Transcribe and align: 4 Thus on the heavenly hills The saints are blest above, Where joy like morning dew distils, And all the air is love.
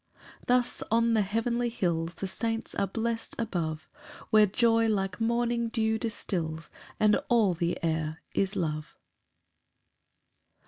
4 0.47 0.47
Thus 0.47 0.81
on 0.89 1.13
the 1.13 1.21
heavenly 1.21 1.69
hills 1.69 2.15
The 2.15 2.25
saints 2.25 2.73
are 2.73 2.87
blest 2.87 3.35
above, 3.37 3.87
Where 4.31 4.47
joy 4.47 4.87
like 4.87 5.21
morning 5.21 5.69
dew 5.69 5.99
distils, 5.99 6.71
And 6.99 7.17
all 7.29 7.53
the 7.53 7.77
air 7.83 8.23
is 8.33 8.55
love. 8.55 8.97